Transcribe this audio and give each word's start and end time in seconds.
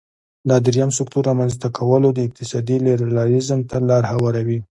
دا 0.49 0.55
د 0.61 0.63
دریم 0.67 0.89
سکتور 0.97 1.23
رامینځ 1.29 1.53
ته 1.61 1.67
کول 1.77 2.03
د 2.13 2.19
اقتصادي 2.27 2.77
لیبرالیزم 2.85 3.59
ته 3.69 3.77
لار 3.89 4.03
هواروي. 4.11 4.59